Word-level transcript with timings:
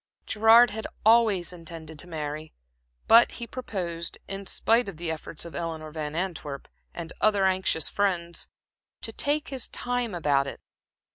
Gerard 0.25 0.71
had 0.71 0.87
always 1.05 1.53
intended 1.53 1.99
to 1.99 2.07
marry, 2.07 2.53
but 3.07 3.33
he 3.33 3.45
proposed, 3.45 4.17
in 4.27 4.47
spite 4.47 4.89
of 4.89 4.97
the 4.97 5.11
efforts 5.11 5.45
of 5.45 5.53
Eleanor 5.53 5.91
Van 5.91 6.15
Antwerp 6.15 6.67
and 6.91 7.13
other 7.21 7.45
anxious 7.45 7.87
friends, 7.87 8.47
to 9.01 9.13
take 9.13 9.49
his 9.49 9.67
time 9.67 10.15
about 10.15 10.47
it. 10.47 10.59